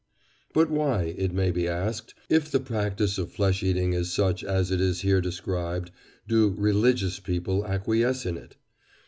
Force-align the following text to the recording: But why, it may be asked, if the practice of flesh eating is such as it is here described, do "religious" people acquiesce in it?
But 0.51 0.71
why, 0.71 1.13
it 1.15 1.31
may 1.31 1.51
be 1.51 1.67
asked, 1.67 2.15
if 2.27 2.49
the 2.49 2.59
practice 2.59 3.19
of 3.19 3.31
flesh 3.31 3.61
eating 3.61 3.93
is 3.93 4.11
such 4.11 4.43
as 4.43 4.71
it 4.71 4.81
is 4.81 5.01
here 5.01 5.21
described, 5.21 5.91
do 6.27 6.55
"religious" 6.57 7.19
people 7.19 7.63
acquiesce 7.67 8.25
in 8.25 8.35
it? 8.35 8.55